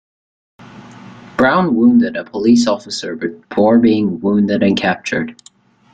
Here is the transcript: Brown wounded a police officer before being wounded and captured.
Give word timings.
Brown 1.37 1.75
wounded 1.75 2.17
a 2.17 2.23
police 2.23 2.65
officer 2.65 3.15
before 3.15 3.77
being 3.77 4.19
wounded 4.19 4.63
and 4.63 4.75
captured. 4.75 5.35